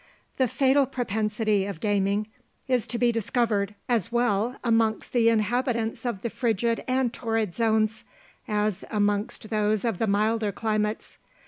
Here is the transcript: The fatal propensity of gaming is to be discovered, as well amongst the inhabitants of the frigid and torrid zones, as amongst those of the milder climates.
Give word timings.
The 0.37 0.47
fatal 0.47 0.87
propensity 0.87 1.63
of 1.65 1.79
gaming 1.79 2.25
is 2.67 2.87
to 2.87 2.97
be 2.97 3.11
discovered, 3.11 3.75
as 3.87 4.11
well 4.11 4.57
amongst 4.63 5.13
the 5.13 5.29
inhabitants 5.29 6.07
of 6.07 6.23
the 6.23 6.29
frigid 6.31 6.83
and 6.87 7.13
torrid 7.13 7.53
zones, 7.53 8.03
as 8.47 8.83
amongst 8.89 9.51
those 9.51 9.85
of 9.85 9.99
the 9.99 10.07
milder 10.07 10.51
climates. 10.51 11.19